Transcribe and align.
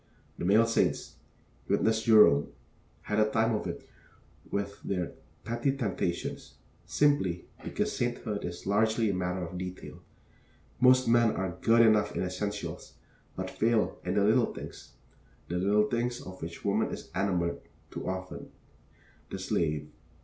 The 0.39 0.45
male 0.45 0.65
saints 0.65 1.17
witness 1.67 2.01
Jerome 2.01 2.47
had 3.03 3.19
a 3.19 3.29
time 3.29 3.53
of 3.53 3.67
it 3.67 3.87
with 4.49 4.81
their 4.81 5.11
petty 5.43 5.77
temptations, 5.77 6.55
simply 6.87 7.45
because 7.63 7.95
sainthood 7.95 8.43
is 8.43 8.65
largely 8.65 9.11
a 9.11 9.13
matter 9.13 9.45
of 9.45 9.59
detail. 9.59 9.99
Most 10.79 11.07
men 11.07 11.33
are 11.35 11.55
good 11.61 11.83
enough 11.85 12.15
in 12.15 12.23
essentials, 12.23 12.93
but 13.35 13.51
fail 13.51 13.99
in 14.03 14.15
the 14.15 14.23
little 14.23 14.51
things; 14.51 14.93
the 15.49 15.59
little 15.59 15.87
things, 15.87 16.19
of 16.19 16.41
which 16.41 16.65
woman 16.65 16.89
is 16.89 17.11
enamored, 17.13 17.59
too 17.91 18.09
often, 18.09 18.49
the 19.29 19.37
slave. 19.37 19.87